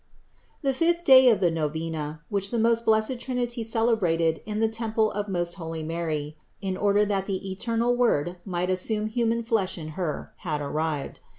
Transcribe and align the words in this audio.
47. 0.63 0.67
The 0.67 0.73
fifth 0.95 1.05
day 1.05 1.29
of 1.29 1.39
the 1.39 1.51
novena, 1.51 2.23
which 2.29 2.49
the 2.49 2.57
most 2.57 2.85
blessed 2.85 3.19
Trinity 3.19 3.63
celebrated 3.63 4.41
in 4.47 4.59
the 4.59 4.67
temple 4.67 5.11
of 5.11 5.27
most 5.27 5.53
holy 5.61 5.83
Mary, 5.83 6.37
in 6.59 6.75
order 6.75 7.05
that 7.05 7.27
the 7.27 7.51
eternal 7.51 7.95
Word 7.95 8.37
might 8.43 8.71
assume 8.71 9.05
human 9.05 9.43
shape 9.43 9.77
in 9.77 9.89
Her, 9.89 10.33
had 10.37 10.59
arrived. 10.59 11.19